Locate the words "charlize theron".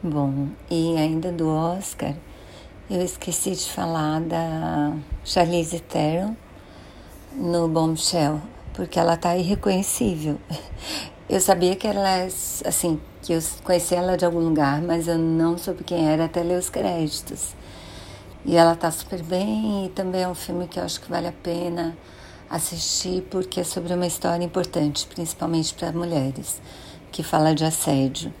5.24-6.36